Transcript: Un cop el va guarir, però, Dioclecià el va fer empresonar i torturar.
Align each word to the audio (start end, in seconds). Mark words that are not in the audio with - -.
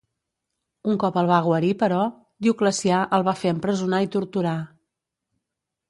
Un 0.93 0.97
cop 1.03 1.19
el 1.23 1.29
va 1.33 1.41
guarir, 1.49 1.69
però, 1.85 2.01
Dioclecià 2.47 3.05
el 3.19 3.29
va 3.31 3.39
fer 3.45 3.55
empresonar 3.57 4.05
i 4.07 4.13
torturar. 4.19 4.59